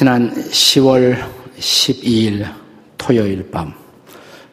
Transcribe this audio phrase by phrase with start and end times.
[0.00, 1.14] 지난 10월
[1.58, 2.50] 12일
[2.96, 3.74] 토요일 밤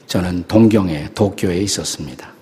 [0.05, 2.33] 저는 동경의 도쿄에 있었습니다.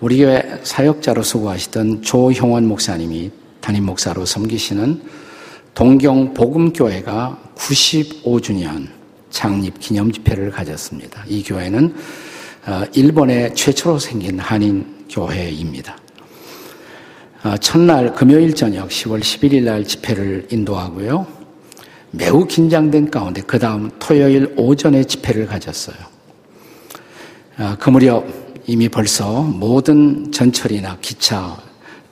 [0.00, 3.30] 우리 교회 사역자로 수고하시던 조형원 목사님이
[3.60, 5.02] 담임 목사로 섬기시는
[5.74, 8.88] 동경 복음교회가 95주년
[9.30, 11.22] 창립 기념 집회를 가졌습니다.
[11.28, 11.94] 이 교회는
[12.66, 15.96] 어, 일본에 최초로 생긴 한인 교회입니다.
[17.44, 21.41] 어, 첫날 금요일 저녁 10월 11일 날 집회를 인도하고요.
[22.12, 25.96] 매우 긴장된 가운데 그 다음 토요일 오전에 집회를 가졌어요.
[27.58, 28.26] 어, 그 무렵
[28.66, 31.56] 이미 벌써 모든 전철이나 기차,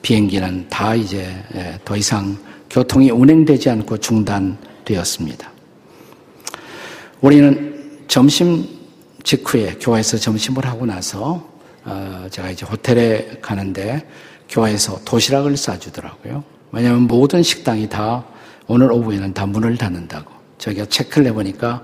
[0.01, 2.37] 비행기는 다 이제 예, 더 이상
[2.69, 5.51] 교통이 운행되지 않고 중단되었습니다.
[7.21, 8.67] 우리는 점심
[9.23, 11.47] 직후에 교회에서 점심을 하고 나서
[11.85, 14.07] 어, 제가 이제 호텔에 가는데
[14.49, 16.43] 교회에서 도시락을 싸주더라고요.
[16.71, 18.25] 왜냐하면 모든 식당이 다
[18.71, 20.31] 오늘 오후에는 다 문을 닫는다고.
[20.57, 21.83] 저희가 체크를 해보니까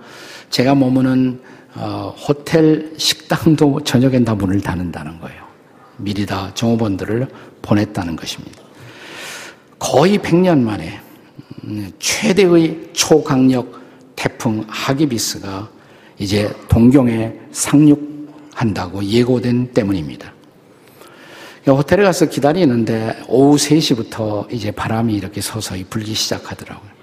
[0.50, 1.42] 제가 머무는
[1.76, 5.44] 어, 호텔 식당도 저녁엔 다 문을 닫는다는 거예요.
[5.98, 7.28] 미리 다 종업원들을
[7.62, 8.62] 보냈다는 것입니다.
[9.78, 11.02] 거의 100년 만에
[11.66, 13.82] 음, 최대의 초강력
[14.16, 15.70] 태풍 하기비스가
[16.20, 20.37] 이제 동경에 상륙한다고 예고된 때문입니다.
[21.74, 26.98] 호텔에 가서 기다리는데 오후 3시부터 이제 바람이 이렇게 서서히 불기 시작하더라고요.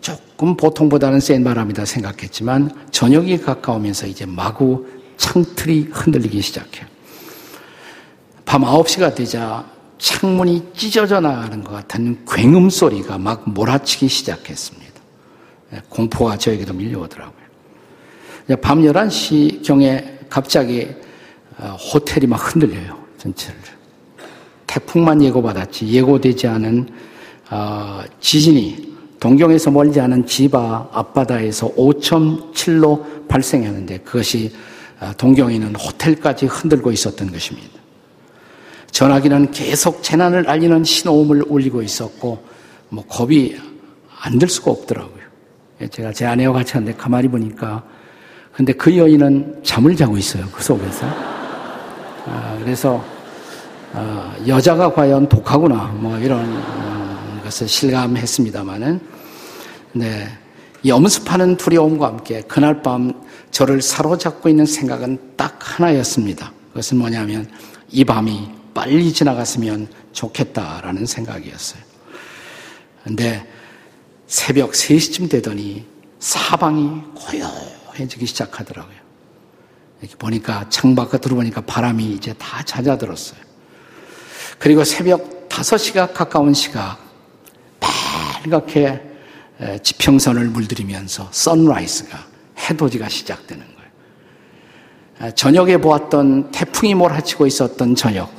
[0.00, 6.86] 조금 보통보다는 센 바람이다 생각했지만 저녁이 가까우면서 이제 마구 창틀이 흔들리기 시작해요.
[8.44, 9.64] 밤 9시가 되자
[9.98, 14.92] 창문이 찢어져 나가는 것 같은 굉음 소리가 막 몰아치기 시작했습니다.
[15.72, 17.44] 예, 공포가 저에게도 밀려오더라고요.
[18.60, 20.88] 밤 11시경에 갑자기
[21.56, 23.03] 어, 호텔이 막 흔들려요.
[23.24, 23.58] 전체를.
[24.66, 26.88] 태풍만 예고받았지 예고되지 않은
[27.50, 34.52] 어, 지진이 동경에서 멀지 않은 지바 앞바다에서 5.7로 발생했는데 그것이
[35.00, 37.68] 어, 동경에 있는 호텔까지 흔들고 있었던 것입니다.
[38.90, 42.44] 전화기는 계속 재난을 알리는 신호음을 울리고 있었고
[42.90, 43.56] 뭐 겁이
[44.20, 45.24] 안 들 수가 없더라고요.
[45.82, 47.84] 예, 제가 제 아내와 같이 하는데 가만히 보니까
[48.52, 50.46] 근데 그 여인은 잠을 자고 있어요.
[50.52, 51.06] 그 속에서.
[52.26, 53.13] 아, 그래서 아,
[54.46, 59.00] 여자가 과연 독하구나 뭐 이런 어, 것을 실감했습니다마는
[59.92, 60.28] 네.
[60.82, 66.52] 이 엄습하는 두려움과 함께 그날 밤 저를 사로잡고 있는 생각은 딱 하나였습니다.
[66.68, 67.48] 그것은 뭐냐면
[67.90, 71.80] 이 밤이 빨리 지나갔으면 좋겠다라는 생각이었어요.
[73.04, 73.46] 근데
[74.26, 75.86] 새벽 3시쯤 되더니
[76.18, 78.96] 사방이 고요해지기 시작하더라고요.
[80.00, 83.43] 이렇게 보니까 창밖에 들어보니까 바람이 이제 다 잦아들었어요.
[84.58, 86.98] 그리고 새벽 5시가 가까운 시각
[87.80, 89.00] 빨갛게
[89.82, 92.18] 지평선을 물들이면서 선라이즈가
[92.58, 95.34] 해돋이가 시작되는 거예요.
[95.34, 98.32] 저녁에 보았던 태풍이 몰아치고 있었던 저녁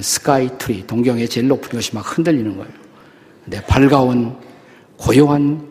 [0.00, 2.72] 스카이 트리 동경의 제일 높은 곳이 막 흔들리는 거예요.
[3.44, 4.38] 근데 밝아온
[4.96, 5.68] 고요한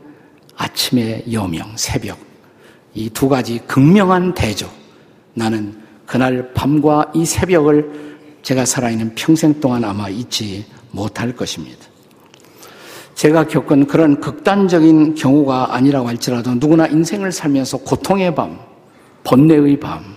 [0.56, 2.18] 아침의 여명, 새벽.
[2.94, 4.70] 이 두 가지 극명한 대조.
[5.34, 8.13] 나는 그날 밤과 이 새벽을
[8.44, 11.80] 제가 살아있는 평생 동안 아마 잊지 못할 것입니다.
[13.16, 18.60] 제가 겪은 그런 극단적인 경우가 아니라고 할지라도 누구나 인생을 살면서 고통의 밤,
[19.24, 20.16] 번뇌의 밤,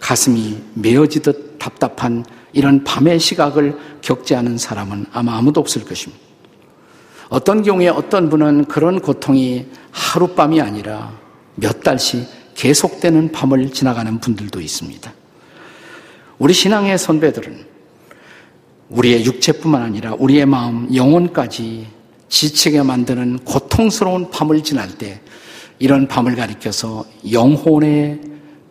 [0.00, 6.22] 가슴이 메어지듯 답답한 이런 밤의 시각을 겪지 않은 사람은 아마 아무도 없을 것입니다.
[7.30, 11.18] 어떤 경우에 어떤 분은 그런 고통이 하룻밤이 아니라
[11.54, 15.21] 몇 달씩 계속되는 밤을 지나가는 분들도 있습니다.
[16.42, 17.64] 우리 신앙의 선배들은
[18.88, 21.86] 우리의 육체뿐만 아니라 우리의 마음, 영혼까지
[22.28, 25.20] 지치게 만드는 고통스러운 밤을 지날 때
[25.78, 28.20] 이런 밤을 가리켜서 영혼의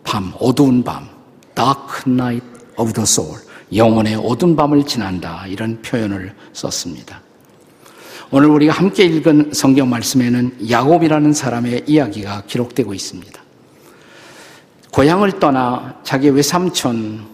[0.03, 1.07] 밤, 어두운 밤,
[1.55, 2.45] dark night
[2.75, 3.39] of the soul,
[3.73, 7.21] 영혼의 어두운 밤을 지난다 이런 표현을 썼습니다.
[8.31, 13.41] 오늘 우리가 함께 읽은 성경 말씀에는 야곱이라는 사람의 이야기가 기록되고 있습니다.
[14.91, 17.31] 고향을 떠나 자기 외삼촌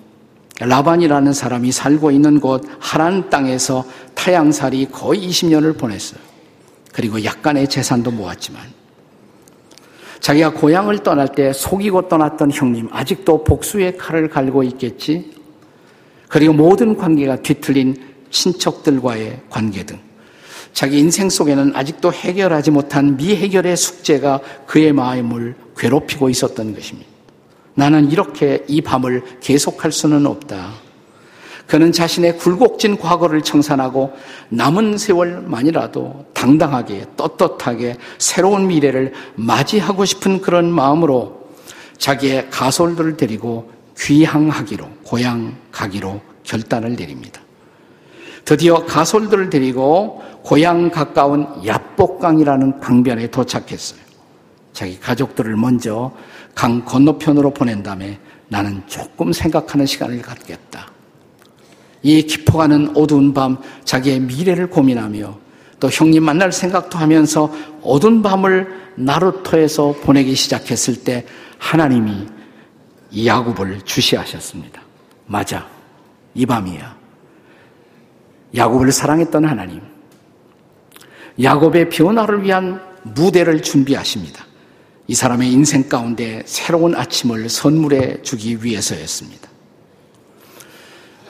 [0.59, 6.19] 라반이라는 사람이 살고 있는 곳 하란 땅에서 타양살이 거의 20년을 보냈어요.
[6.93, 8.63] 그리고 약간의 재산도 모았지만
[10.19, 15.31] 자기가 고향을 떠날 때 속이고 떠났던 형님 아직도 복수의 칼을 갈고 있겠지.
[16.27, 17.95] 그리고 모든 관계가 뒤틀린
[18.31, 19.99] 친척들과의 관계 등
[20.73, 27.16] 자기 인생 속에는 아직도 해결하지 못한 미해결의 숙제가 그의 마음을 괴롭히고 있었던 것입니다.
[27.77, 30.71] 나는 이렇게 이 밤을 계속할 수는 없다.
[31.67, 34.13] 그는 자신의 굴곡진 과거를 청산하고
[34.49, 41.49] 남은 세월만이라도 당당하게 떳떳하게 새로운 미래를 맞이하고 싶은 그런 마음으로
[41.99, 47.41] 자기의 가솔들을 데리고 귀향하기로 고향 가기로 결단을 내립니다.
[48.43, 53.99] 드디어 가솔들을 데리고 고향 가까운 야복강이라는 강변에 도착했어요.
[54.77, 56.11] 자기 가족들을 먼저
[56.57, 60.87] 강 건너편으로 보낸 다음에 나는 조금 생각하는 시간을 갖겠다.
[62.01, 65.37] 이 깊어가는 어두운 밤 자기의 미래를 고민하며
[65.79, 71.27] 또 형님 만날 생각도 하면서 어두운 밤을 나루토에서 보내기 시작했을 때
[71.59, 72.25] 하나님이
[73.23, 74.81] 야곱을 주시하셨습니다.
[75.27, 75.67] 맞아.
[76.33, 76.97] 이 밤이야.
[78.55, 79.81] 야곱을 사랑했던 하나님.
[81.39, 84.46] 야곱의 변화를 위한 무대를 준비하십니다.
[85.07, 89.47] 이 사람의 인생 가운데 새로운 아침을 선물해 주기 위해서였습니다.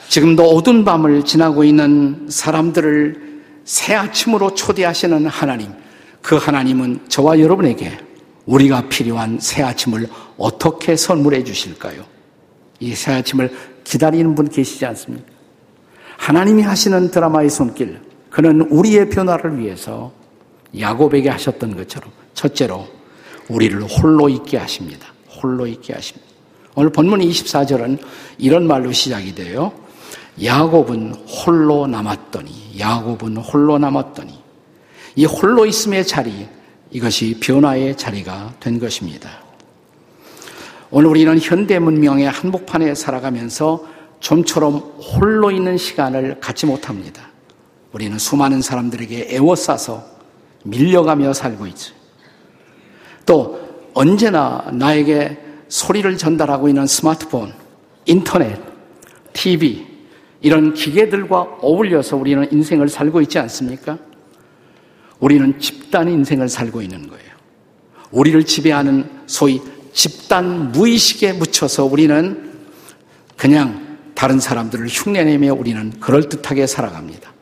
[0.09, 3.27] 지금도 어두운 밤을 지나고 있는 사람들을
[3.65, 5.71] 새 아침으로 초대하시는 하나님,
[6.21, 8.00] 그 하나님은 저와 여러분에게
[8.45, 10.07] 우리가 필요한 새 아침을
[10.38, 12.06] 어떻게 선물해 주실까요?
[12.79, 13.51] 이 새 아침을
[13.83, 15.27] 기다리는 분 계시지 않습니까?
[16.18, 20.12] 하나님이 하시는 드라마의 손길, 그는 우리의 변화를 위해서
[20.77, 22.88] 야곱에게 하셨던 것처럼 첫째로
[23.50, 25.08] 우리를 홀로 있게 하십니다.
[25.42, 26.28] 홀로 있게 하십니다.
[26.76, 28.00] 오늘 본문 24절은
[28.38, 29.72] 이런 말로 시작이 돼요.
[30.44, 34.40] 야곱은 홀로 남았더니, 야곱은 홀로 남았더니,
[35.16, 36.48] 이 홀로 있음의 자리,
[36.92, 39.30] 이것이 변화의 자리가 된 것입니다.
[40.92, 43.86] 오늘 우리는 현대 문명의 한복판에 살아가면서
[44.20, 47.30] 좀처럼 홀로 있는 시간을 갖지 못합니다.
[47.92, 50.06] 우리는 수많은 사람들에게 애워싸서
[50.64, 51.97] 밀려가며 살고 있죠.
[53.27, 53.59] 또
[53.94, 55.38] 언제나 나에게
[55.68, 57.53] 소리를 전달하고 있는 스마트폰,
[58.06, 58.57] 인터넷,
[59.33, 59.85] TV,
[60.41, 64.00] 이런 기계들과 어울려서 우리는 인생을 살고 있지 않습니까?
[65.19, 67.27] 우리는 집단 인생을 살고 있는 거예요.
[68.12, 69.62] 우리를 지배하는 소위
[69.94, 72.53] 집단 무의식에 묻혀서 우리는
[73.35, 77.33] 그냥 다른 사람들을 흉내내며 우리는 그럴듯하게 살아갑니다.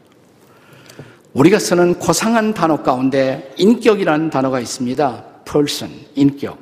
[1.34, 5.35] 우리가 쓰는 고상한 단어 가운데 인격이라는 단어가 있습니다.
[5.50, 6.58] Person, 인격.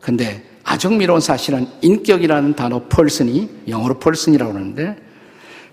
[0.00, 4.96] 근데 아주 흥미로운 사실은 인격이라는 단어 person이 영어로 person이라고 하는데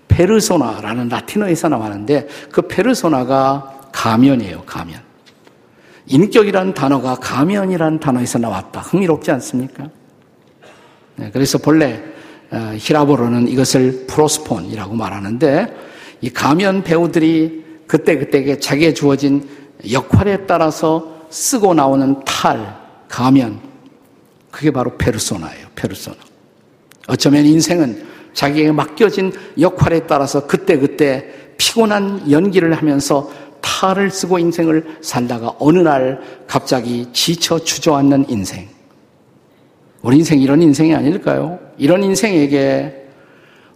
[0.08, 5.00] 페르소나라는 라틴어에서 나왔는데 그 페르소나가 가면이에요, 가면.
[6.06, 8.80] 인격이라는 단어가 가면이라는 단어에서 나왔다.
[8.80, 9.88] 흥미롭지 않습니까?
[11.16, 12.02] 네, 그래서 본래
[12.50, 15.76] 어, 헬라어로는 이것을 πρόσωπον이라고 말하는데
[16.22, 19.46] 이 가면 배우들이 그때그때 자기에 주어진
[19.92, 22.76] 역할에 따라서 쓰고 나오는 탈,
[23.08, 23.60] 가면
[24.50, 25.68] 그게 바로 페르소나예요.
[25.74, 26.16] 페르소나.
[27.06, 33.30] 어쩌면 인생은 자기에게 맡겨진 역할에 따라서 그때 그때 피곤한 연기를 하면서
[33.60, 38.68] 탈을 쓰고 인생을 살다가 어느 날 갑자기 지쳐 주저앉는 인생.
[40.02, 41.58] 우리 인생 이런 인생이 아닐까요?
[41.76, 43.06] 이런 인생에게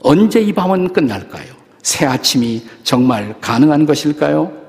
[0.00, 1.46] 언제 이 밤은 끝날까요?
[1.82, 4.62] 새 아침이 정말 가능한 것일까요?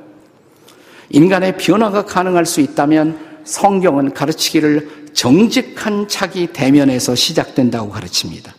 [1.10, 8.54] 인간의 변화가 가능할 수 있다면 성경은 가르치기를 정직한 자기 대면에서 시작된다고 가르칩니다.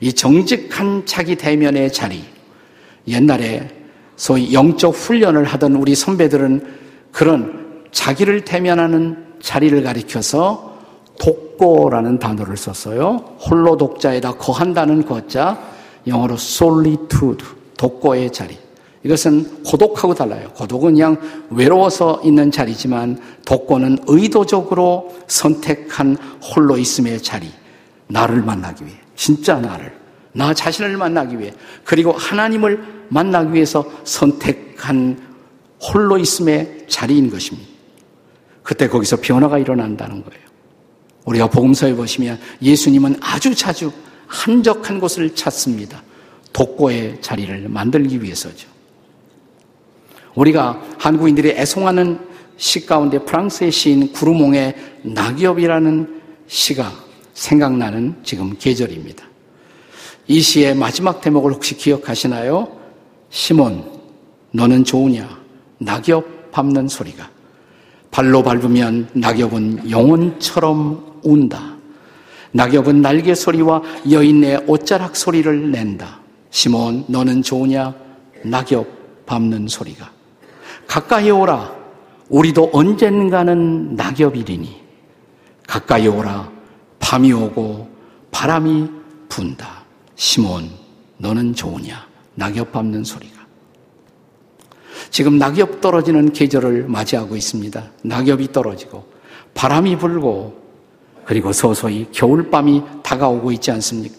[0.00, 2.24] 이 정직한 자기 대면의 자리,
[3.06, 3.68] 옛날에
[4.16, 6.66] 소위 영적 훈련을 하던 우리 선배들은
[7.12, 10.78] 그런 자기를 대면하는 자리를 가리켜서
[11.18, 13.36] 독고라는 단어를 썼어요.
[13.38, 15.58] 홀로 독자에다 거한다는 거자,
[16.06, 18.56] 영어로 solitude, 독고의 자리.
[19.02, 20.50] 이것은 고독하고 달라요.
[20.54, 21.16] 고독은 그냥
[21.50, 27.48] 외로워서 있는 자리지만 독고는 의도적으로 선택한 홀로 있음의 자리.
[28.08, 28.96] 나를 만나기 위해.
[29.16, 29.98] 진짜 나를.
[30.32, 31.52] 나 자신을 만나기 위해.
[31.84, 35.18] 그리고 하나님을 만나기 위해서 선택한
[35.80, 37.68] 홀로 있음의 자리인 것입니다.
[38.62, 40.44] 그때 거기서 변화가 일어난다는 거예요.
[41.24, 43.90] 우리가 복음서에 보시면 예수님은 아주 자주
[44.26, 46.02] 한적한 곳을 찾습니다.
[46.52, 48.69] 독고의 자리를 만들기 위해서죠.
[50.34, 52.18] 우리가 한국인들이 애송하는
[52.56, 56.92] 시 가운데 프랑스의 시인 구르몽의 낙엽이라는 시가
[57.32, 59.24] 생각나는 지금 계절입니다.
[60.28, 62.68] 이 시의 마지막 대목을 혹시 기억하시나요?
[63.30, 63.84] 시몬,
[64.52, 65.40] 너는 좋으냐?
[65.78, 67.30] 낙엽 밟는 소리가.
[68.10, 71.76] 발로 밟으면 낙엽은 영혼처럼 운다.
[72.52, 76.20] 낙엽은 날개 소리와 여인의 옷자락 소리를 낸다.
[76.50, 77.94] 시몬, 너는 좋으냐?
[78.44, 80.19] 낙엽 밟는 소리가.
[80.90, 81.72] 가까이 오라.
[82.30, 84.82] 우리도 언젠가는 낙엽이리니.
[85.64, 86.50] 가까이 오라.
[86.98, 87.88] 밤이 오고
[88.32, 88.90] 바람이
[89.28, 89.84] 분다.
[90.16, 90.68] 시몬,
[91.18, 92.08] 너는 좋으냐?
[92.34, 93.38] 낙엽 밟는 소리가.
[95.10, 97.84] 지금 낙엽 떨어지는 계절을 맞이하고 있습니다.
[98.02, 99.06] 낙엽이 떨어지고
[99.54, 100.60] 바람이 불고
[101.24, 104.16] 그리고 서서히 겨울밤이 다가오고 있지 않습니까?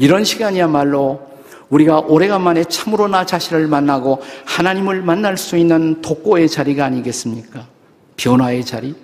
[0.00, 1.20] 이런 시간이야말로
[1.70, 7.66] 우리가 오래간만에 참으로 나 자신을 만나고 하나님을 만날 수 있는 독고의 자리가 아니겠습니까?
[8.16, 8.94] 변화의 자리?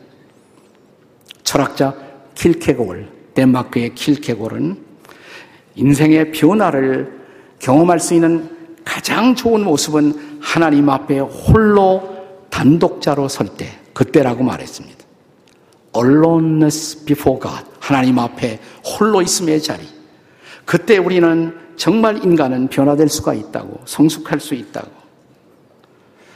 [1.43, 1.95] 철학자
[2.35, 4.77] 킬케골, 덴마크의 킬케골은
[5.75, 7.21] 인생의 변화를
[7.59, 8.51] 경험할 수 있는
[8.85, 12.13] 가장 좋은 모습은 하나님 앞에 홀로
[12.51, 14.99] 단독자로 설 때, 그때라고 말했습니다.
[15.97, 17.65] aloneness before God.
[17.81, 19.87] 하나님 앞에 홀로 있음의 자리.
[20.65, 24.91] 그때 우리는 정말 인간은 변화될 수가 있다고, 성숙할 수 있다고.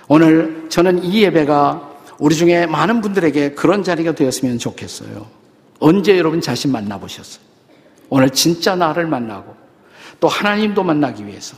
[0.09, 5.27] 오늘 저는 이 예배가 우리 중에 많은 분들에게 그런 자리가 되었으면 좋겠어요.
[5.79, 7.45] 언제 여러분 자신 만나보셨어요?
[8.09, 9.55] 오늘 진짜 나를 만나고
[10.21, 11.57] 또 하나님도 만나기 위해서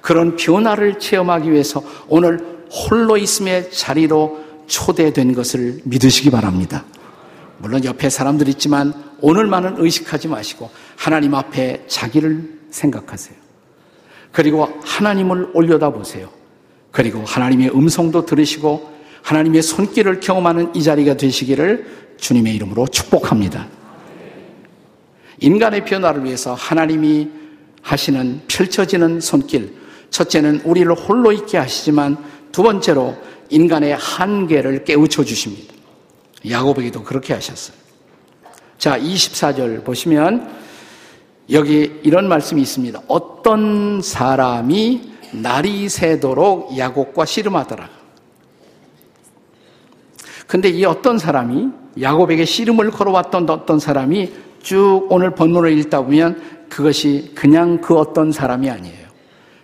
[0.00, 6.84] 그런 변화를 체험하기 위해서 오늘 홀로 있음의 자리로 초대된 것을 믿으시기 바랍니다.
[7.58, 13.36] 물론 옆에 사람들 있지만 오늘만은 의식하지 마시고 하나님 앞에 자기를 생각하세요.
[14.32, 16.28] 그리고 하나님을 올려다 보세요.
[16.90, 23.68] 그리고 하나님의 음성도 들으시고 하나님의 손길을 경험하는 이 자리가 되시기를 주님의 이름으로 축복합니다.
[25.40, 27.28] 인간의 변화를 위해서 하나님이
[27.82, 29.74] 하시는 펼쳐지는 손길.
[30.10, 32.16] 첫째는 우리를 홀로 있게 하시지만
[32.50, 33.16] 두 번째로
[33.50, 35.74] 인간의 한계를 깨우쳐 주십니다.
[36.48, 37.76] 야곱에게도 그렇게 하셨어요.
[38.78, 40.48] 자, 24절 보시면
[41.50, 43.02] 여기 이런 말씀이 있습니다.
[43.08, 47.88] 어떤 사람이 날이 새도록 야곱과 씨름하더라.
[50.46, 51.68] 근데 이 어떤 사람이
[52.00, 58.68] 야곱에게 씨름을 걸어왔던 어떤 사람이 쭉 오늘 본문을 읽다 보면 그것이 그냥 그 어떤 사람이
[58.68, 59.08] 아니에요.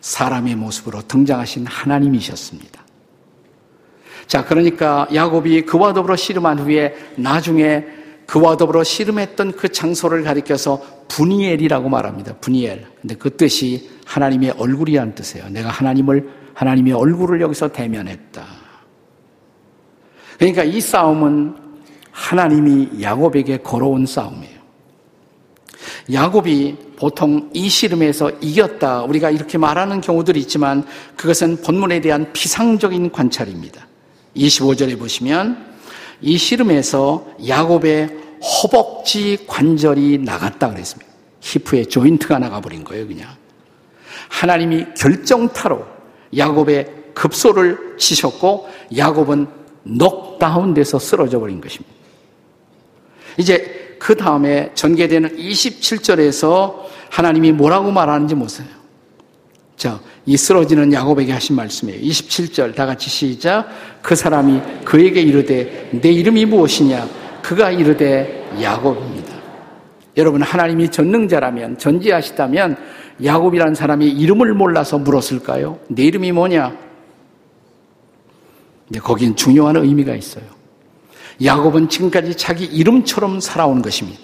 [0.00, 2.84] 사람의 모습으로 등장하신 하나님이셨습니다.
[4.26, 7.86] 자, 그러니까 야곱이 그와 더불어 씨름한 후에 나중에
[8.26, 12.37] 그와 더불어 씨름했던 그 장소를 가리켜서 분이엘이라고 말합니다.
[12.38, 12.87] 분이엘.
[13.00, 15.49] 근데 그 뜻이 하나님의 얼굴이라는 뜻이에요.
[15.49, 18.44] 내가 하나님을 하나님의 얼굴을 여기서 대면했다.
[20.38, 21.56] 그러니까 이 싸움은
[22.11, 24.54] 하나님이 야곱에게 걸어온 싸움이에요.
[26.12, 29.02] 야곱이 보통 이 씨름에서 이겼다.
[29.02, 30.84] 우리가 이렇게 말하는 경우들이 있지만
[31.16, 33.87] 그것은 본문에 대한 피상적인 관찰입니다.
[34.37, 35.75] 25절에 보시면
[36.20, 41.10] 이 씨름에서 야곱의 허벅지 관절이 나갔다 그랬습니다.
[41.40, 43.28] 히프에 조인트가 나가버린 거예요, 그냥.
[44.28, 45.84] 하나님이 결정타로
[46.36, 49.46] 야곱의 급소를 치셨고 야곱은
[49.84, 51.94] 넉다운 돼서 쓰러져 버린 것입니다.
[53.38, 58.66] 이제 그 다음에 전개되는 27절에서 하나님이 뭐라고 말하는지 보세요.
[59.76, 62.00] 자, 이 쓰러지는 야곱에게 하신 말씀이에요.
[62.00, 63.68] 27절 다 같이 시작.
[64.02, 67.23] 그 사람이 그에게 이르되 내 이름이 무엇이냐?
[67.44, 69.34] 그가 이르되 야곱입니다.
[70.16, 72.78] 여러분 하나님이 전능자라면 전지하시다면
[73.22, 75.78] 야곱이라는 사람이 이름을 몰라서 물었을까요?
[75.88, 76.74] 내 이름이 뭐냐?
[78.86, 80.44] 근데 거긴 중요한 의미가 있어요.
[81.44, 84.20] 야곱은 지금까지 자기 이름처럼 살아온 것입니다.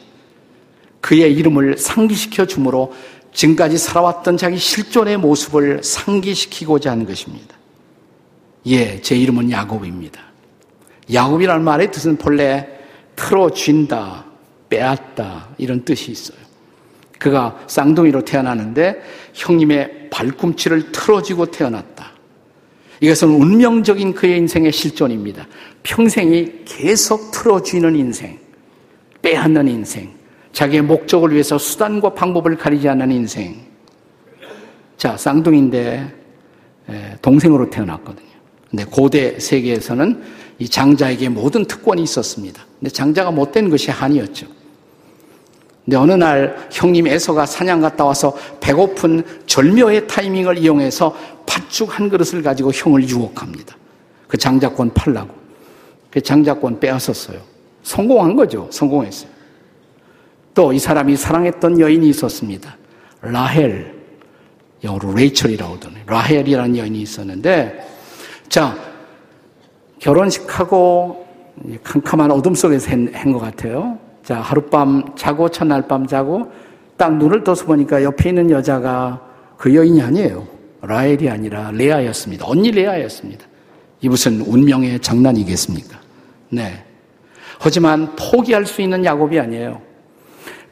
[1.02, 2.94] 그의 이름을 상기시켜 주므로
[3.34, 7.54] 지금까지 살아왔던 자기 실존의 모습을 상기시키고자 하는 것입니다.
[8.66, 10.22] 예, 제 이름은 야곱입니다.
[11.12, 12.79] 야곱이라는 말의 뜻은 본래
[13.20, 14.24] 틀어쥔다,
[14.70, 16.38] 빼앗다 이런 뜻이 있어요.
[17.18, 19.02] 그가 쌍둥이로 태어나는데
[19.34, 22.12] 형님의 발꿈치를 틀어지고 태어났다.
[23.00, 25.46] 이것은 운명적인 그의 인생의 실존입니다.
[25.82, 28.38] 평생이 계속 틀어쥐는 인생,
[29.20, 30.14] 빼앗는 인생,
[30.52, 33.56] 자기의 목적을 위해서 수단과 방법을 가리지 않는 인생.
[34.96, 36.14] 자, 쌍둥이인데
[37.20, 38.28] 동생으로 태어났거든요.
[38.70, 42.64] 근데 고대 세계에서는 이 장자에게 모든 특권이 있었습니다.
[42.78, 44.46] 근데 장자가 못된 것이 한이었죠.
[45.84, 52.42] 근데 어느 날 형님 에서가 사냥 갔다 와서 배고픈 절묘의 타이밍을 이용해서 팥죽 한 그릇을
[52.42, 53.74] 가지고 형을 유혹합니다.
[54.28, 55.34] 그 장자권 팔라고.
[56.10, 57.40] 그 장자권 빼앗았어요.
[57.82, 58.68] 성공한 거죠.
[58.70, 59.30] 성공했어요.
[60.54, 62.76] 또 이 사람이 사랑했던 여인이 있었습니다.
[63.22, 63.98] 라헬.
[64.84, 67.86] 영어로 레이첼이라고 하더니 라헬이라는 여인이 있었는데
[68.48, 68.89] 자
[70.00, 71.26] 결혼식하고
[71.84, 73.98] 캄캄한 어둠 속에서 한 것 같아요.
[74.24, 76.50] 자 하룻밤 자고 첫날 밤 자고
[76.96, 79.20] 딱 눈을 떠서 보니까 옆에 있는 여자가
[79.56, 80.46] 그 여인이 아니에요.
[80.82, 82.46] 라헬이 아니라 레아였습니다.
[82.48, 83.46] 언니 레아였습니다.
[84.00, 85.98] 이 무슨 운명의 장난이겠습니까?
[86.48, 86.84] 네.
[87.58, 89.82] 하지만 포기할 수 있는 야곱이 아니에요.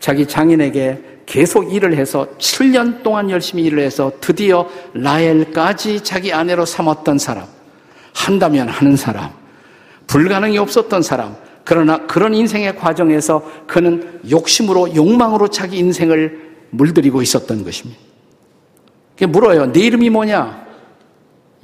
[0.00, 7.18] 자기 장인에게 계속 일을 해서 7년 동안 열심히 일을 해서 드디어 라헬까지 자기 아내로 삼았던
[7.18, 7.44] 사람,
[8.19, 9.31] 한다면 하는 사람,
[10.09, 18.01] 불가능이 없었던 사람, 그러나 그런 인생의 과정에서 그는 욕심으로 욕망으로 자기 인생을 물들이고 있었던 것입니다.
[19.21, 19.73] 물어요.
[19.73, 20.67] 내 이름이 뭐냐?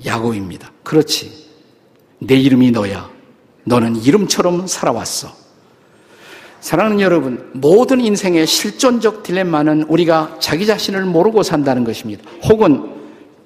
[0.04, 0.70] 야곱입니다.
[0.82, 1.32] 그렇지.
[2.18, 3.08] 내 이름이 너야.
[3.64, 5.32] 너는 이름처럼 살아왔어.
[6.60, 12.28] 사랑하는 여러분, 모든 인생의 실존적 딜레마는 우리가 자기 자신을 모르고 산다는 것입니다.
[12.42, 12.90] 혹은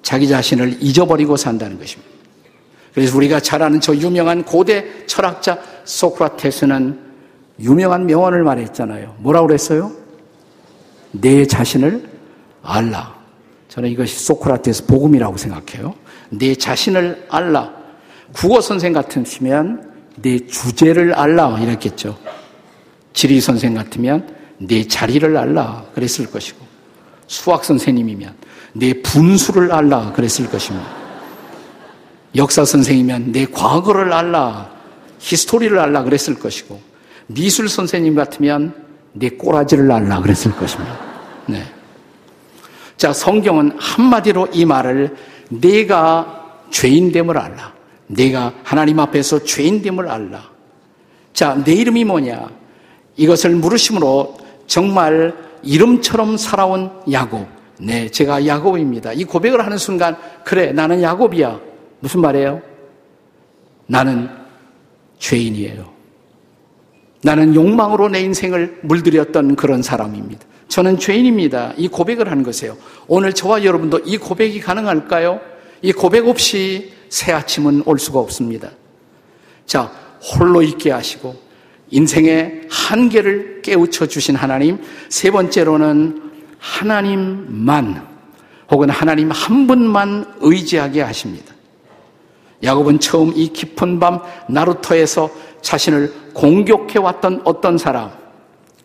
[0.01, 2.08] 자기 자신을 잊어버리고 산다는 것입니다.
[2.93, 6.99] 그래서 우리가 잘 아는 저 유명한 고대 철학자 소크라테스는
[7.59, 9.15] 유명한 명언을 말했잖아요.
[9.19, 9.91] 뭐라고 그랬어요?
[11.11, 12.09] 내 자신을
[12.63, 13.15] 알라.
[13.67, 15.93] 저는 이것이 소크라테스 복음이라고 생각해요.
[16.29, 17.73] 내 자신을 알라.
[18.33, 22.17] 국어 선생 같으시면 내 주제를 알라 이랬겠죠.
[23.13, 26.59] 지리 선생 같으면 내 자리를 알라 그랬을 것이고
[27.27, 28.33] 수학 선생님이면
[28.73, 31.08] 내 분수를 알라 그랬을 것입니다.
[32.35, 34.69] 역사 선생이면 내 과거를 알라,
[35.19, 36.79] 히스토리를 알라 그랬을 것이고,
[37.27, 38.73] 미술 선생님 같으면
[39.13, 40.97] 내 꼬라지를 알라 그랬을 것입니다.
[41.47, 41.63] 네.
[42.97, 45.15] 자, 성경은 한마디로 이 말을
[45.49, 47.73] 내가 죄인됨을 알라.
[48.07, 50.49] 내가 하나님 앞에서 죄인됨을 알라.
[51.33, 52.49] 자, 내 이름이 뭐냐?
[53.15, 55.33] 이것을 물으심으로 정말
[55.63, 57.47] 이름처럼 살아온 야곱.
[57.79, 59.13] 네, 제가 야곱입니다.
[59.13, 61.68] 이 고백을 하는 순간, 그래, 나는 야곱이야.
[61.99, 62.61] 무슨 말이에요?
[63.87, 64.29] 나는
[65.17, 65.91] 죄인이에요.
[67.21, 70.45] 나는 욕망으로 내 인생을 물들였던 그런 사람입니다.
[70.69, 71.73] 저는 죄인입니다.
[71.77, 72.77] 이 고백을 하는 것이에요.
[73.07, 75.41] 오늘 저와 여러분도 이 고백이 가능할까요?
[75.81, 78.69] 이 고백 없이 새 아침은 올 수가 없습니다.
[79.65, 79.91] 자,
[80.21, 81.35] 홀로 있게 하시고
[81.89, 84.79] 인생의 한계를 깨우쳐 주신 하나님.
[85.09, 88.07] 세 번째로는 하나님만
[88.69, 91.48] 혹은 하나님 한 분만 의지하게 하십니다.
[92.63, 95.29] 야곱은 처음 이 깊은 밤 나루터에서
[95.61, 98.11] 자신을 공격해 왔던 어떤 사람,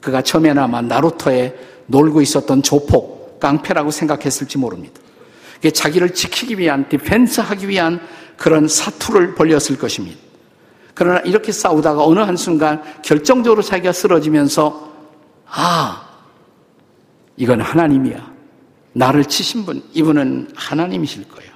[0.01, 1.55] 그가 처음에나마 나루터에
[1.87, 5.01] 놀고 있었던 조폭, 깡패라고 생각했을지 모릅니다.
[5.55, 8.01] 그게 자기를 지키기 위한, 디펜스하기 위한
[8.37, 10.19] 그런 사투를 벌였을 것입니다.
[10.95, 14.93] 그러나 이렇게 싸우다가 어느 한순간 결정적으로 자기가 쓰러지면서,
[15.47, 16.09] 아,
[17.37, 18.33] 이건 하나님이야.
[18.93, 21.54] 나를 치신 분, 이분은 하나님이실 거예요.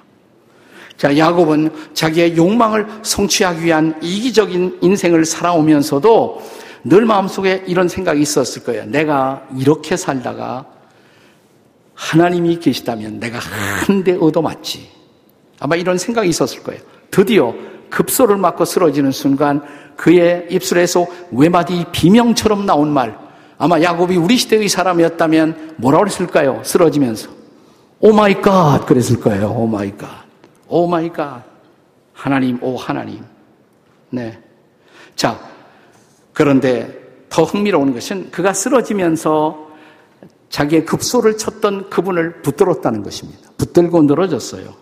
[0.99, 6.43] 자, 야곱은 자기의 욕망을 성취하기 위한 이기적인 인생을 살아오면서도
[6.85, 8.85] 늘 마음속에 이런 생각이 있었을 거예요.
[8.87, 10.67] 내가 이렇게 살다가
[11.95, 14.89] 하나님이 계시다면 내가 한 대 얻어맞지.
[15.61, 16.81] 아마 이런 생각이 있었을 거예요.
[17.11, 17.55] 드디어
[17.91, 19.63] 급소를 맞고 쓰러지는 순간
[19.97, 23.17] 그의 입술에서 외마디 비명처럼 나온 말.
[23.57, 26.61] 아마 야곱이 우리 시대의 사람이었다면 뭐라고 했을까요?
[26.65, 27.31] 쓰러지면서.
[28.01, 29.49] Oh my God 그랬을 거예요.
[29.57, 30.28] Oh my God.
[30.69, 31.45] Oh my God.
[32.13, 33.25] 하나님, 오 하나님.
[34.11, 34.39] 네.
[35.15, 35.39] 자,
[36.33, 39.69] 그런데 더 흥미로운 것은 그가 쓰러지면서
[40.51, 43.51] 자기의 급소를 쳤던 그분을 붙들었다는 것입니다.
[43.59, 44.75] 붙들고 늘어졌어요.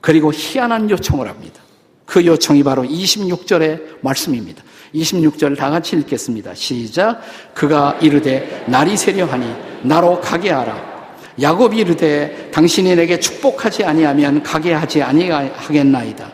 [0.00, 1.62] 그리고 희한한 요청을 합니다.
[2.04, 4.62] 그 요청이 바로 26절의 말씀입니다.
[4.94, 6.54] 26절 다 같이 읽겠습니다.
[6.54, 7.20] 시작.
[7.54, 10.97] 그가 이르되 날이 세려하니 나로 가게 하라.
[11.40, 16.32] 야곱이 이르되 당신이 내게 축복하지 아니하면 가게 하지 아니하겠나이다.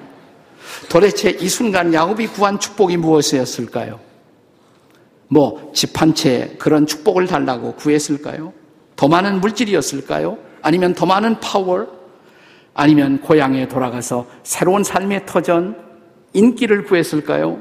[0.88, 4.00] 도대체 이 순간 야곱이 구한 축복이 무엇이었을까요?
[5.28, 8.52] 뭐 집 한 채 그런 축복을 달라고 구했을까요?
[8.96, 10.38] 더 많은 물질이었을까요?
[10.62, 11.86] 아니면 더 많은 파워?
[12.74, 15.76] 아니면 고향에 돌아가서 새로운 삶의 터전,
[16.32, 17.60] 인기를 구했을까요?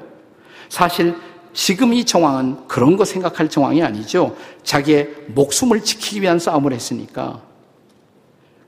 [0.69, 1.15] 사실
[1.53, 4.35] 지금 이 정황은 그런 거 생각할 정황이 아니죠.
[4.63, 7.41] 자기의 목숨을 지키기 위한 싸움을 했으니까.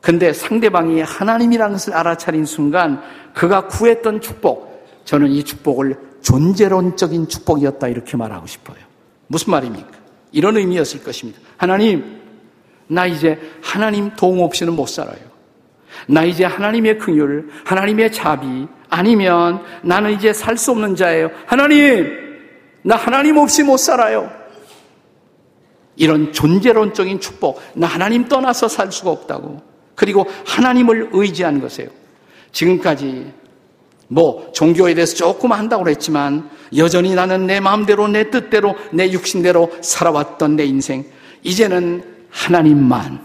[0.02, 3.02] 근데 상대방이 하나님이라는 것을 알아차린 순간
[3.34, 8.78] 그가 구했던 축복, 저는 이 축복을 존재론적인 축복이었다 이렇게 말하고 싶어요.
[9.28, 9.90] 무슨 말입니까?
[10.32, 11.40] 이런 의미였을 것입니다.
[11.58, 12.22] 하나님,
[12.88, 15.18] 나 이제 하나님 도움 없이는 못 살아요.
[16.08, 21.32] 나 이제 하나님의 긍휼, 하나님의 자비, 아니면 나는 이제 살 수 없는 자예요.
[21.48, 22.25] 하나님,
[22.86, 24.32] 나 하나님 없이 못 살아요.
[25.96, 29.60] 이런 존재론적인 축복, 나 하나님 떠나서 살 수가 없다고.
[29.96, 31.90] 그리고 하나님을 의지하는 것이에요.
[32.52, 33.34] 지금까지
[34.08, 40.56] 뭐 종교에 대해서 조금 한다고 그랬지만 여전히 나는 내 마음대로 내 뜻대로 내 육신대로 살아왔던
[40.56, 41.06] 내 인생
[41.42, 43.20] 이제는 하나님만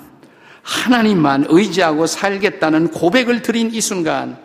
[0.62, 4.38] 하나님만 의지하고 살겠다는 고백을 드린 이 순간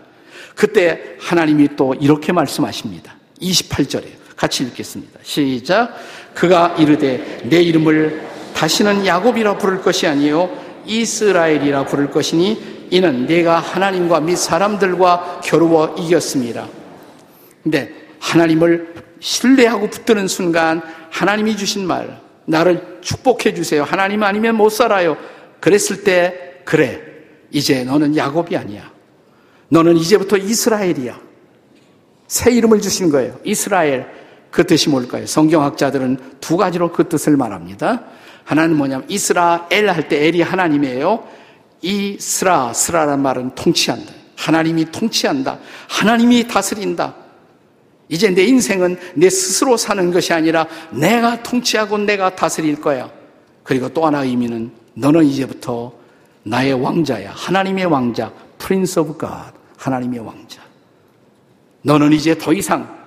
[0.55, 3.15] 그때 하나님이 또 이렇게 말씀하십니다.
[3.41, 5.19] 28절에 같이 읽겠습니다.
[5.23, 5.95] 시작.
[6.33, 8.21] 그가 이르되 내 이름을
[8.53, 10.49] 다시는 야곱이라 부를 것이 아니요
[10.85, 16.67] 이스라엘이라 부를 것이니 이는 내가 하나님과 및 사람들과 겨루어 이겼습니다.
[17.63, 23.83] 근데 하나님을 신뢰하고 붙드는 순간 하나님이 주신 말, 나를 축복해 주세요.
[23.83, 25.17] 하나님 아니면 못 살아요.
[25.59, 27.01] 그랬을 때, 그래.
[27.51, 28.91] 이제 너는 야곱이 아니야.
[29.69, 31.19] 너는 이제부터 이스라엘이야.
[32.27, 33.39] 새 이름을 주신 거예요.
[33.43, 34.07] 이스라엘.
[34.55, 35.25] 그 뜻이 뭘까요?
[35.25, 38.03] 성경학자들은 두 가지로 그 뜻을 말합니다.
[38.45, 41.27] 하나는 뭐냐면 이스라엘 할 때 엘이 하나님이에요.
[41.81, 44.13] 이스라, 스라란 말은 통치한다.
[44.37, 45.59] 하나님이 통치한다.
[45.89, 47.15] 하나님이 다스린다.
[48.07, 53.11] 이제 내 인생은 내 스스로 사는 것이 아니라 내가 통치하고 내가 다스릴 거야.
[53.61, 55.91] 그리고 또 하나 의미는 너는 이제부터
[56.43, 57.33] 나의 왕자야.
[57.35, 58.31] 하나님의 왕자.
[58.57, 59.51] Prince of God.
[59.75, 60.61] 하나님의 왕자.
[61.81, 63.04] 너는 이제 더 이상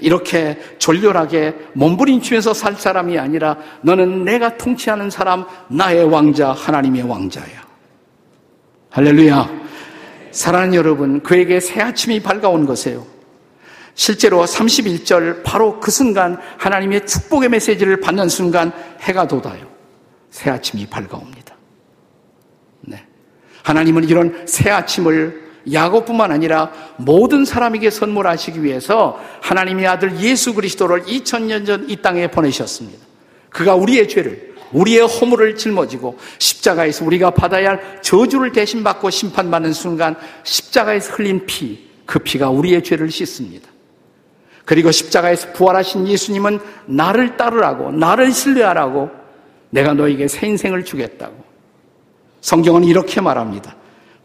[0.00, 7.64] 이렇게 졸렬하게 몸부림치면서 살 사람이 아니라 너는 내가 통치하는 사람, 나의 왕자, 하나님의 왕자야.
[8.90, 9.60] 할렐루야.
[10.32, 13.06] 사랑하는 여러분, 그에게 새 아침이 밝아온 것이에요.
[13.94, 19.66] 실제로 31절 바로 그 순간 하나님의 축복의 메시지를 받는 순간 해가 돋아요.
[20.30, 21.54] 새 아침이 밝아옵니다.
[22.82, 23.04] 네.
[23.62, 31.66] 하나님은 이런 새 아침을 야곱뿐만 아니라 모든 사람에게 선물하시기 위해서 하나님의 아들 예수 그리스도를 2000년
[31.66, 33.04] 전 이 땅에 보내셨습니다.
[33.50, 40.14] 그가 우리의 죄를 우리의 허물을 짊어지고 십자가에서 우리가 받아야 할 저주를 대신 받고 심판받는 순간
[40.44, 43.68] 십자가에서 흘린 피, 그 피가 우리의 죄를 씻습니다.
[44.64, 49.10] 그리고 십자가에서 부활하신 예수님은 나를 따르라고, 나를 신뢰하라고
[49.70, 51.34] 내가 너에게 새 인생을 주겠다고.
[52.40, 53.74] 성경은 이렇게 말합니다.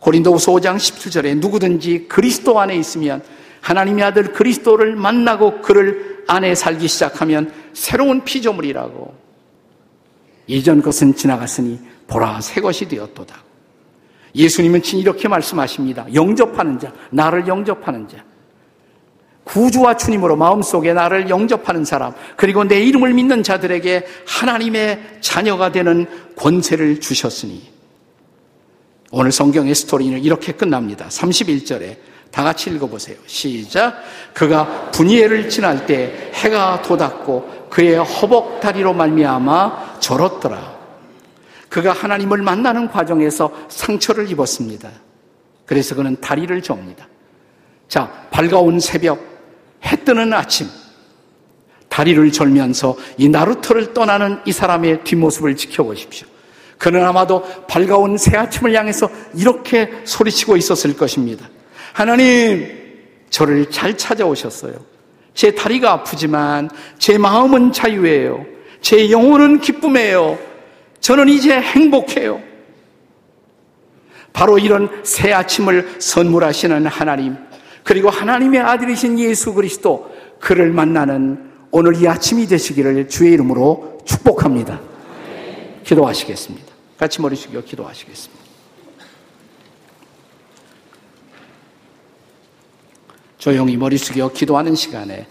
[0.05, 3.23] 고린도후서 5장 17절에 누구든지 그리스도 안에 있으면
[3.61, 9.15] 하나님의 아들 그리스도를 만나고 그를 안에 살기 시작하면 새로운 피조물이라고.
[10.45, 13.35] 이전 것은 지나갔으니 보라 새 것이 되었도다.
[14.35, 16.05] 예수님은 친 이렇게 말씀하십니다.
[16.13, 18.23] 영접하는 자, 나를 영접하는 자.
[19.43, 26.99] 구주와 주님으로 마음속에 나를 영접하는 사람, 그리고 내 이름을 믿는 자들에게 하나님의 자녀가 되는 권세를
[26.99, 27.74] 주셨으니.
[29.11, 31.07] 오늘 성경의 스토리는 이렇게 끝납니다.
[31.07, 31.97] 31절에
[32.31, 33.15] 다 같이 읽어보세요.
[33.27, 34.03] 시작.
[34.33, 40.75] 그가 분이엘을 지날 때 해가 돋았고 그의 허벅 다리로 말미암아 절었더라.
[41.69, 44.89] 그가 하나님을 만나는 과정에서 상처를 입었습니다.
[45.65, 47.07] 그래서 그는 다리를 접니다.
[47.87, 49.19] 자, 밝아온 새벽
[49.85, 50.67] 해 뜨는 아침
[51.89, 56.27] 다리를 절면서 이 나루터를 떠나는 이 사람의 뒷모습을 지켜보십시오.
[56.77, 61.49] 그는 아마도 밝아온 새 아침을 향해서 이렇게 소리치고 있었을 것입니다.
[61.93, 62.67] 하나님,
[63.29, 64.73] 저를 잘 찾아오셨어요.
[65.33, 68.45] 제 다리가 아프지만 제 마음은 자유예요.
[68.81, 70.37] 제 영혼은 기쁨이에요.
[70.99, 72.41] 저는 이제 행복해요.
[74.33, 77.37] 바로 이런 새 아침을 선물하시는 하나님.
[77.83, 84.79] 그리고 하나님의 아들이신 예수 그리스도 그를 만나는 오늘 이 아침이 되시기를 주의 이름으로 축복합니다.
[85.83, 86.64] 기도하시겠습니다.
[86.97, 88.45] 같이 머리 숙여 기도하시겠습니다.
[93.37, 95.27] 조용히 머리 숙여 기도하는 시간에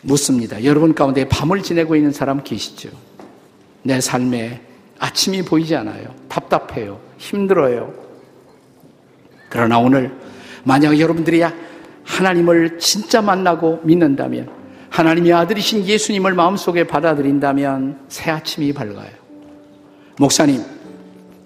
[0.00, 0.64] 묻습니다.
[0.64, 2.90] 여러분 가운데 밤을 지내고 있는 사람 계시죠?
[3.82, 4.62] 내 삶에
[4.98, 6.14] 아침이 보이지 않아요.
[6.28, 7.00] 답답해요.
[7.18, 7.92] 힘들어요.
[9.48, 10.16] 그러나 오늘
[10.64, 11.42] 만약 여러분들이
[12.04, 14.50] 하나님을 진짜 만나고 믿는다면
[14.90, 19.21] 하나님의 아들이신 예수님을 마음속에 받아들인다면 새 아침이 밝아요.
[20.22, 20.64] 목사님,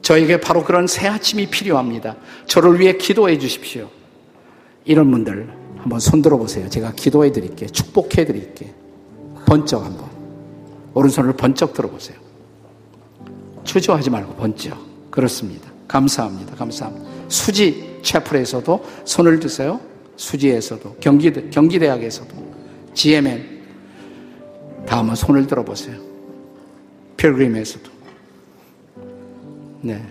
[0.02, 2.16] 저에게 바로 그런 새 아침이 필요합니다.
[2.46, 3.88] 저를 위해 기도해 주십시오.
[4.84, 6.68] 이런 분들 한번 손 들어 보세요.
[6.68, 7.70] 제가 기도해 드릴게요.
[7.70, 8.70] 축복해 드릴게요.
[9.46, 10.10] 번쩍 한번.
[10.92, 12.18] 오른손을 번쩍 들어 보세요.
[13.64, 14.76] 주저하지 말고 번쩍.
[15.10, 15.70] 그렇습니다.
[15.88, 16.54] 감사합니다.
[16.54, 17.08] 감사합니다.
[17.28, 19.80] 수지 채플에서도 손을 드세요.
[20.16, 22.34] 수지에서도 경기대, 경기대학에서도
[22.92, 23.56] GMN
[24.86, 25.96] 다음은 손을 들어보세요.
[27.16, 27.95] 필그림에서도
[29.86, 30.02] 네.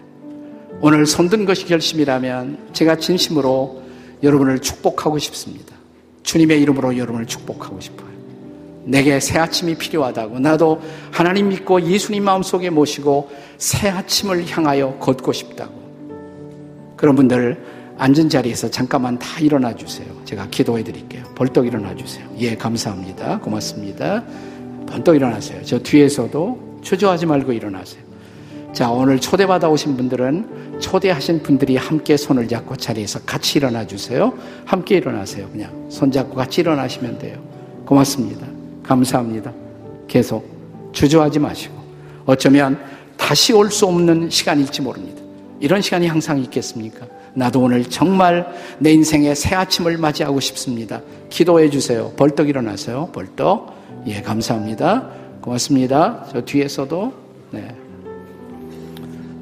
[0.80, 3.82] 오늘 손든 것이 결심이라면 제가 진심으로
[4.24, 5.76] 여러분을 축복하고 싶습니다.
[6.24, 8.16] 주님의 이름으로 여러분을 축복하고 싶어요.
[8.86, 15.74] 내게 새 아침이 필요하다고 나도 하나님 믿고 예수님 마음속에 모시고 새 아침을 향하여 걷고 싶다고
[16.96, 17.62] 그런 분들
[17.98, 20.08] 앉은 자리에서 잠깐만 다 일어나 주세요.
[20.24, 21.24] 제가 기도해 드릴게요.
[21.36, 22.26] 벌떡 일어나 주세요.
[22.40, 23.40] 예, 감사합니다.
[23.40, 24.24] 고맙습니다.
[24.88, 25.62] 번떡 일어나세요.
[25.66, 28.05] 저 뒤에서도 주저하지 말고 일어나세요.
[28.76, 34.34] 자, 오늘 초대받아 오신 분들은 초대하신 분들이 함께 손을 잡고 자리에서 같이 일어나 주세요.
[34.66, 35.48] 함께 일어나세요.
[35.50, 37.38] 그냥 손 잡고 같이 일어나시면 돼요.
[37.86, 38.46] 고맙습니다.
[38.84, 39.54] 감사합니다.
[40.10, 40.46] 계속
[40.92, 41.74] 주저하지 마시고
[42.26, 42.78] 어쩌면
[43.16, 45.22] 다시 올 수 없는 시간일지 모릅니다.
[45.62, 47.08] 이런 시간이 항상 있겠습니까?
[47.34, 48.46] 나도 오늘 정말
[48.80, 51.00] 내 인생의 새 아침을 맞이하고 싶습니다.
[51.30, 52.12] 기도해 주세요.
[52.18, 53.10] 벌떡 일어나세요.
[53.14, 53.74] 벌떡.
[54.08, 55.12] 예, 감사합니다.
[55.40, 56.26] 고맙습니다.
[56.30, 57.14] 저 뒤에서도,
[57.52, 57.74] 네.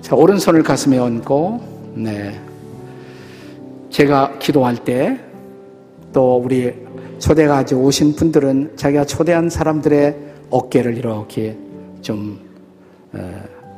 [0.04, 2.38] 자, 오른손을 가슴에 얹고, 네.
[3.90, 5.18] 제가 기도할 때,
[6.12, 6.74] 또 우리
[7.20, 10.18] 초대가 오신 분들은 자기가 초대한 사람들의
[10.50, 11.58] 어깨를 이렇게
[12.02, 12.38] 좀,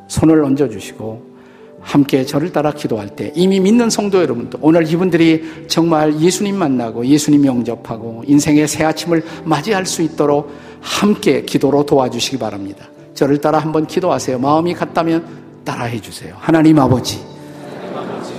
[0.07, 1.35] 손을 얹어주시고,
[1.81, 7.45] 함께 저를 따라 기도할 때 이미 믿는 성도 여러분도 오늘 이분들이 정말 예수님 만나고 예수님
[7.45, 10.49] 영접하고 인생의 새 아침을 맞이할 수 있도록
[10.81, 12.88] 함께 기도로 도와주시기 바랍니다.
[13.13, 14.39] 저를 따라 한번 기도하세요.
[14.39, 16.36] 마음이 같다면 따라해 주세요.
[16.39, 17.19] 하나님 아버지,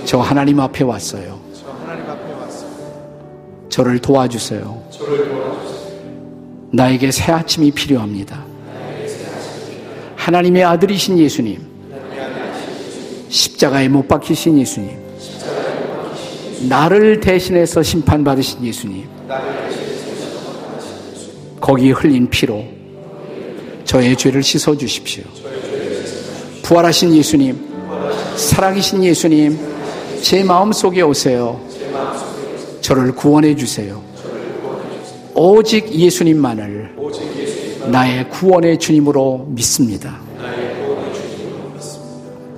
[0.05, 1.39] 저 하나님 앞에 왔어요.
[3.69, 4.87] 저를 도와주세요.
[6.71, 8.43] 나에게 새 아침이 필요합니다.
[10.15, 11.61] 하나님의 아들이신 예수님,
[13.29, 14.97] 십자가에 못 박히신 예수님,
[16.69, 19.07] 나를 대신해서 심판받으신 예수님,
[21.59, 22.65] 거기 흘린 피로
[23.83, 25.23] 저의 죄를 씻어 주십시오.
[26.67, 27.57] 부활하신 예수님,
[28.35, 29.57] 살아계신 예수님,
[30.21, 31.61] 제 마음 속에 오세요.
[32.81, 34.01] 저를 구원해 주세요.
[35.33, 36.93] 오직 예수님만을
[37.89, 40.19] 나의 구원의 주님으로 믿습니다.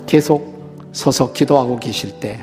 [0.07, 2.39] 계속 서서 기도하고 계실 때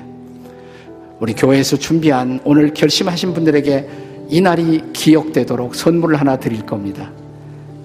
[1.18, 3.88] 우리 교회에서 준비한 오늘 결심하신 분들에게
[4.28, 7.10] 이 날이 기억되도록 선물을 하나 드릴 겁니다.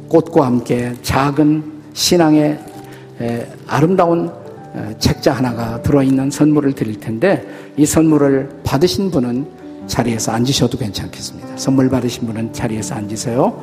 [0.08, 1.64] 꽃과 함께 작은
[1.96, 2.71] 신앙의
[3.68, 4.32] 아름다운
[5.00, 7.46] 책자 하나가 들어있는 선물을 드릴 텐데
[7.78, 9.46] 이 선물을 받으신 분은
[9.88, 11.58] 자리에서 앉으셔도 괜찮겠습니다.
[11.58, 13.62] 선물 받으신 분은 자리에서 앉으세요.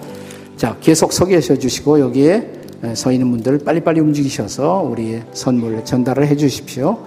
[0.57, 2.53] 자, 계속 서 계셔 주시고 여기에
[2.95, 6.99] 서 있는 분들 빨리빨리 움직이셔서 우리 선물 전달을 해 주십시오.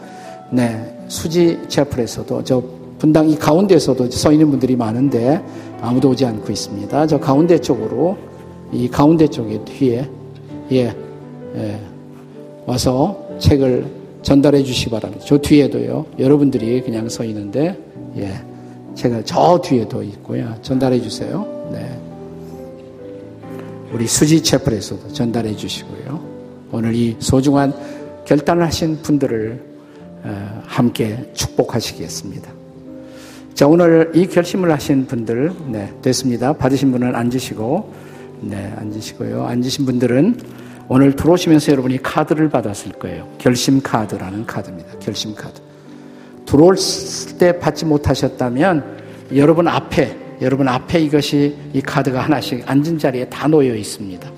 [0.51, 0.97] 네.
[1.07, 2.63] 수지 채플에서도 저
[2.97, 5.41] 분당 이 가운데에서도 서 있는 분들이 많은데
[5.81, 7.07] 아무도 오지 않고 있습니다.
[7.07, 8.17] 저 가운데 쪽으로
[8.71, 10.09] 이 가운데 쪽에 뒤에
[10.71, 10.95] 예,
[11.55, 11.79] 예
[12.65, 13.86] 와서 책을
[14.21, 15.24] 전달해 주시기 바랍니다.
[15.28, 16.06] 저 뒤에도요.
[16.19, 17.78] 여러분들이 그냥 서 있는데
[18.17, 18.34] 예.
[18.95, 20.56] 책을 저 뒤에도 있고요.
[20.62, 21.47] 전달해 주세요.
[21.71, 21.97] 네.
[23.91, 26.21] 우리 수지 채플에서도 전달해 주시고요.
[26.71, 27.74] 오늘 이 소중한
[28.26, 29.71] 결단을 하신 분들을
[30.24, 32.52] 어, 함께 축복하시겠습니다.
[33.54, 36.54] 자, 오늘 이 결심을 하신 분들, 네, 됐습니다.
[36.54, 37.93] 받으신 분은 앉으시고,
[38.41, 39.45] 네, 앉으시고요.
[39.45, 40.38] 앉으신 분들은
[40.93, 43.25] 오늘 들어오시면서 여러분이 카드를 받았을 거예요.
[43.38, 44.99] 결심 카드라는 카드입니다.
[44.99, 45.62] 결심 카드.
[46.45, 46.75] 들어올
[47.39, 48.97] 때 받지 못하셨다면
[49.34, 54.30] 여러분 앞에 여러분 앞에 이것이 이 카드가 하나씩 앉은 자리에 다 놓여 있습니다.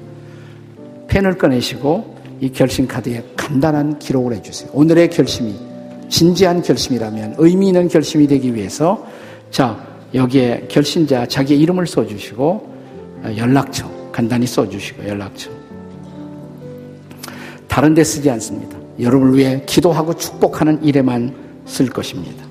[1.08, 4.70] 펜을 꺼내시고 이 결심 카드에 간단한 기록을 해주세요.
[4.74, 5.56] 오늘의 결심이
[6.08, 9.08] 진지한 결심이라면 의미 있는 결심이 되기 위해서
[9.50, 12.74] 자 여기에 결심자 자기 이름을 써주시고
[13.38, 15.50] 연락처 간단히 써주시고 연락처
[17.74, 18.78] 다른 데 쓰지 않습니다.
[19.00, 21.34] 여러분을 위해 기도하고 축복하는 일에만
[21.66, 22.46] 쓸 것입니다.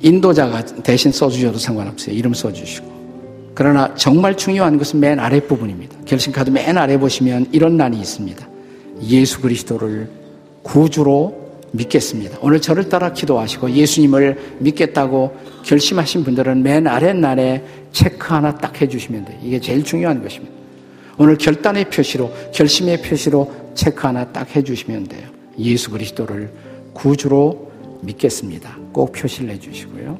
[0.00, 2.12] 인도자가 대신 써주셔도 상관없어요.
[2.12, 3.52] 이름 써주시고.
[3.54, 5.96] 그러나 정말 중요한 것은 맨 아랫부분입니다.
[6.06, 8.48] 결심카드 맨 아래 보시면 이런 난이 있습니다.
[9.04, 10.10] 예수 그리스도를
[10.64, 12.38] 구주로 믿겠습니다.
[12.40, 19.38] 오늘 저를 따라 기도하시고 예수님을 믿겠다고 결심하신 분들은 맨 아랫날에 체크 하나 딱 해주시면 돼요.
[19.40, 20.53] 이게 제일 중요한 것입니다.
[21.18, 25.28] 오늘 결단의 표시로, 결심의 표시로 체크 하나 딱 해주시면 돼요.
[25.58, 26.50] 예수 그리스도를
[26.92, 27.70] 구주로
[28.02, 28.76] 믿겠습니다.
[28.92, 30.18] 꼭 표시를 해주시고요.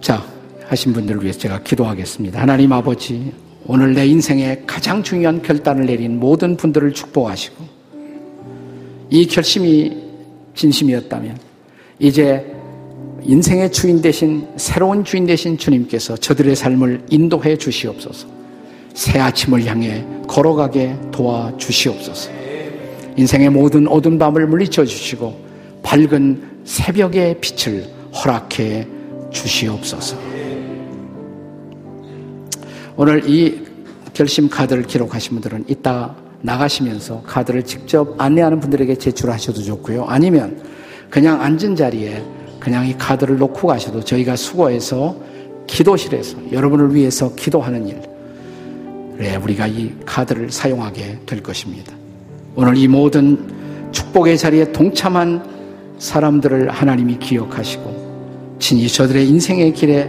[0.00, 0.24] 자,
[0.66, 2.40] 하신 분들을 위해서 제가 기도하겠습니다.
[2.40, 3.32] 하나님 아버지,
[3.66, 7.64] 오늘 내 인생에 가장 중요한 결단을 내린 모든 분들을 축복하시고,
[9.10, 10.02] 이 결심이
[10.54, 11.38] 진심이었다면,
[11.98, 12.61] 이제
[13.24, 18.26] 인생의 주인 대신, 새로운 주인 대신 주님께서 저들의 삶을 인도해 주시옵소서.
[18.94, 22.30] 새 아침을 향해 걸어가게 도와 주시옵소서.
[23.16, 25.38] 인생의 모든 어두운 밤을 물리쳐 주시고
[25.82, 28.86] 밝은 새벽의 빛을 허락해
[29.30, 30.16] 주시옵소서.
[32.96, 33.62] 오늘 이
[34.12, 40.04] 결심 카드를 기록하신 분들은 이따 나가시면서 카드를 직접 안내하는 분들에게 제출하셔도 좋고요.
[40.06, 40.60] 아니면
[41.08, 42.22] 그냥 앉은 자리에
[42.62, 45.16] 그냥 이 카드를 놓고 가셔도 저희가 수고해서
[45.66, 48.00] 기도실에서 여러분을 위해서 기도하는 일,
[49.18, 51.92] 네, 우리가 이 카드를 사용하게 될 것입니다.
[52.54, 55.42] 오늘 이 모든 축복의 자리에 동참한
[55.98, 60.08] 사람들을 하나님이 기억하시고 친히 저들의 인생의 길에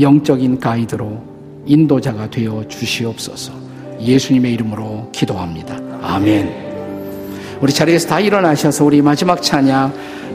[0.00, 1.22] 영적인 가이드로
[1.66, 3.52] 인도자가 되어 주시옵소서.
[4.00, 5.78] 예수님의 이름으로 기도합니다.
[6.00, 6.64] 아멘.
[7.60, 9.92] 우리 자리에서 다 일어나셔서 우리 마지막 찬양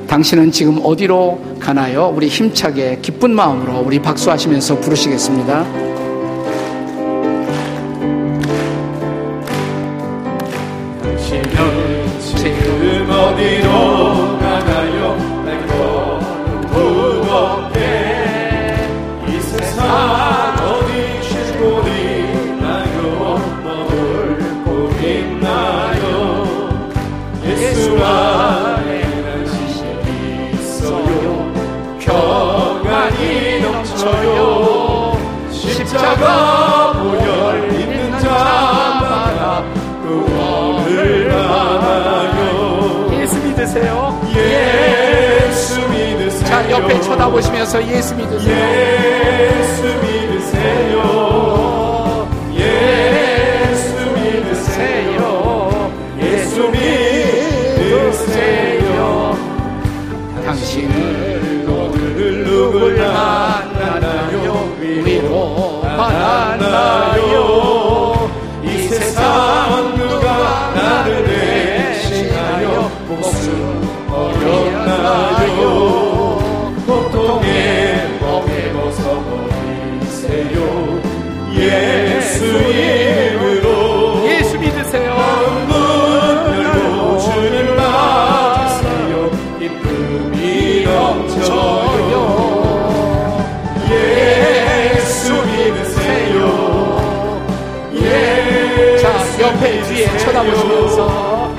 [0.10, 2.12] 당신은 지금 어디로 가나요?
[2.16, 5.89] 우리 힘차게 기쁜 마음으로 우리 박수하시면서 부르시겠습니다.
[46.70, 48.56] 옆에 쳐다보시면서 예수 믿으세요.
[49.50, 51.00] 예수 믿으세요.
[52.54, 55.20] 예수 믿으세요.
[56.22, 58.40] 예수 믿으세요.
[60.46, 64.48] 당신은 오늘 누굴 만나나요?
[64.80, 67.79] 위로 만나나요
[99.62, 100.18] 믿으세요.
[100.20, 101.59] 쳐다보시면서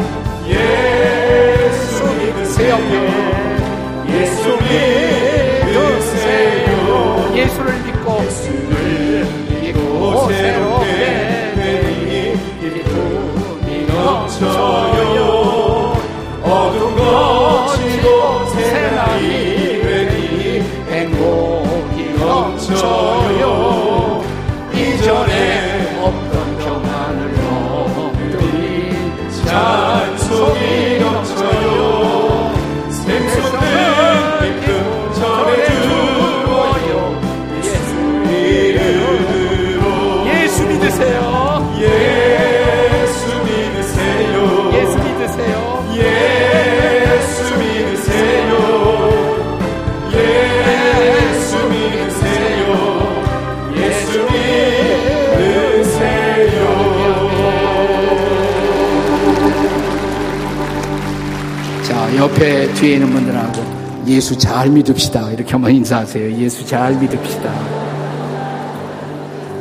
[64.31, 65.33] 예수 잘 믿읍시다.
[65.33, 66.39] 이렇게 한번 인사하세요.
[66.39, 67.53] 예수 잘 믿읍시다.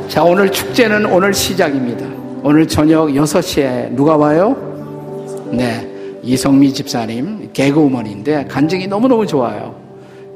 [0.06, 2.06] 자, 오늘 축제는 오늘 시작입니다.
[2.44, 4.56] 오늘 저녁 6시에 누가 와요?
[5.50, 5.88] 네.
[6.22, 9.74] 이성미 집사님, 개그우먼인데 간증이 너무너무 좋아요.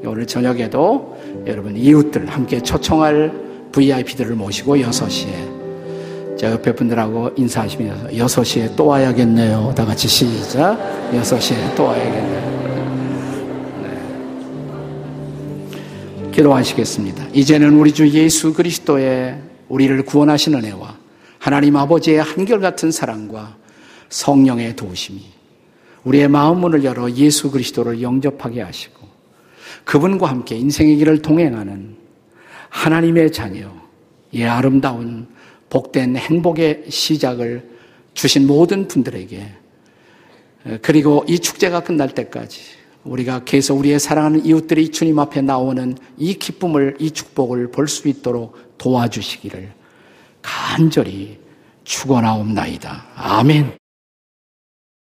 [0.03, 1.17] 오늘 저녁에도
[1.47, 3.31] 여러분 이웃들 함께 초청할
[3.71, 9.71] VIP들을 모시고 6시에 자, 옆에 분들하고 인사하시면서 6시에 또 와야겠네요.
[9.77, 10.77] 다 같이 시작.
[11.13, 12.54] 6시에 또 와야겠네요.
[16.35, 17.29] 기도하시겠습니다.
[17.33, 20.97] 이제는 우리 주 예수 그리스도의 우리를 구원하시는 은혜와
[21.39, 23.55] 하나님 아버지의 한결같은 사랑과
[24.09, 25.23] 성령의 도우심이
[26.03, 29.07] 우리의 마음 문을 열어 예수 그리스도를 영접하게 하시고
[29.85, 31.95] 그분과 함께 인생의 길을 동행하는
[32.69, 33.71] 하나님의 자녀,
[34.33, 35.27] 예, 아름다운
[35.69, 37.69] 복된 행복의 시작을
[38.13, 39.47] 주신 모든 분들에게
[40.81, 42.74] 그리고 이 축제가 끝날 때까지
[43.05, 48.77] 우리가 계속 우리의 사랑하는 이웃들이 주님 앞에 나오는 이 기쁨을, 이 축복을 볼 수 있도록
[48.77, 49.71] 도와주시기를
[50.41, 51.39] 간절히
[51.83, 53.05] 축원하옵나이다.
[53.15, 53.84] 아멘.